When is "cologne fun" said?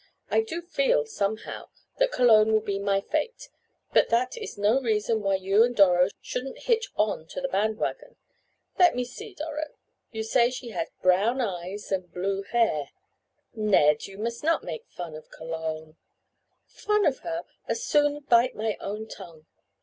15.29-17.05